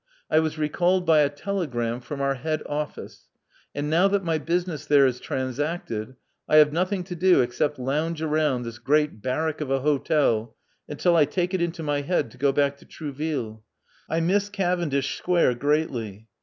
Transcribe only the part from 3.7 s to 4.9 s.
and now that my business